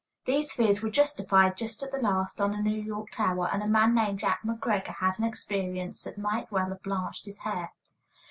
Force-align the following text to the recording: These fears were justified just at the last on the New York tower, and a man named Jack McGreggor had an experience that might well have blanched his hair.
These 0.25 0.53
fears 0.53 0.81
were 0.81 0.89
justified 0.89 1.55
just 1.55 1.83
at 1.83 1.91
the 1.91 1.99
last 2.01 2.41
on 2.41 2.49
the 2.53 2.57
New 2.57 2.81
York 2.81 3.11
tower, 3.11 3.47
and 3.53 3.61
a 3.61 3.67
man 3.67 3.93
named 3.93 4.17
Jack 4.17 4.41
McGreggor 4.43 4.95
had 4.95 5.19
an 5.19 5.25
experience 5.25 6.05
that 6.05 6.17
might 6.17 6.51
well 6.51 6.69
have 6.69 6.81
blanched 6.81 7.25
his 7.25 7.37
hair. 7.37 7.69